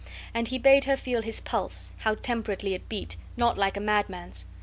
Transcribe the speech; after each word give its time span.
And 0.33 0.47
he 0.47 0.57
bade 0.57 0.85
her 0.85 0.97
feel 0.97 1.21
his 1.21 1.39
pulse, 1.41 1.93
how 1.99 2.15
temperately 2.15 2.73
it 2.73 2.89
beat, 2.89 3.17
not 3.37 3.55
like 3.55 3.77
a 3.77 3.81
madman's. 3.81 4.47